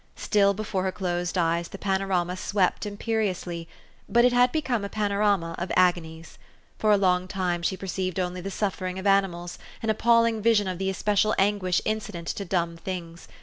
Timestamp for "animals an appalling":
9.05-10.41